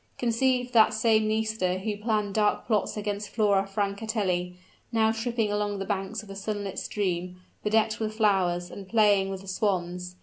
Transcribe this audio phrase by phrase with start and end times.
[0.17, 4.55] Conceive that same Nisida who planned dark plots against Flora Francatelli,
[4.91, 9.41] now tripping along the banks of the sunlit stream, bedecked with flowers and playing with
[9.41, 10.15] the swans.